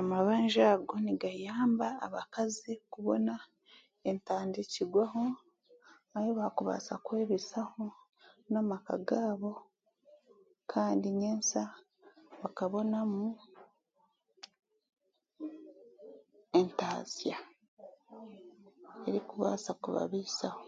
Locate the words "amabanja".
0.00-0.62